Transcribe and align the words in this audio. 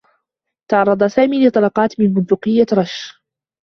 تعرّض 0.71 1.03
سامي 1.03 1.47
لطلقات 1.47 1.99
من 1.99 2.13
بندقيّة 2.13 2.65
رشّ. 2.73 3.13